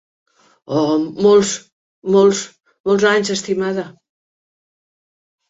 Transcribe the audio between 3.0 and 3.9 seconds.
anys, estimada.